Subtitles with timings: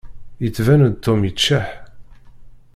[0.43, 1.67] Yettban-d Tom yeččeḥ.